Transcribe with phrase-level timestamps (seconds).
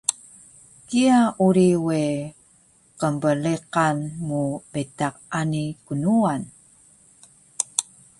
[0.87, 2.01] kiya uri we
[2.99, 6.41] qnbleqan mu betaq ani knuwan